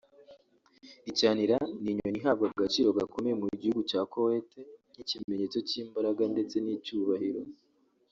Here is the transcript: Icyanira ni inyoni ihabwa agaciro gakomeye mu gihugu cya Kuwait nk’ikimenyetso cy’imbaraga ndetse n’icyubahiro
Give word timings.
Icyanira 1.09 1.57
ni 1.81 1.89
inyoni 1.93 2.17
ihabwa 2.19 2.45
agaciro 2.53 2.87
gakomeye 2.99 3.35
mu 3.41 3.47
gihugu 3.61 3.81
cya 3.89 4.01
Kuwait 4.11 4.49
nk’ikimenyetso 4.91 5.57
cy’imbaraga 5.67 6.23
ndetse 6.33 6.55
n’icyubahiro 6.59 7.41